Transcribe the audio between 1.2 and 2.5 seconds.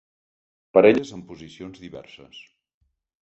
posicions diverses.